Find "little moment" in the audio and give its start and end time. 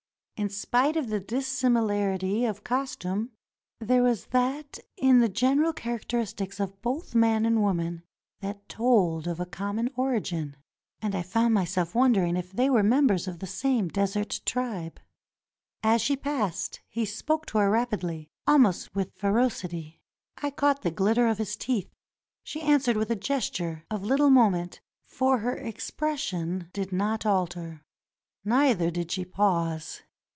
24.01-24.81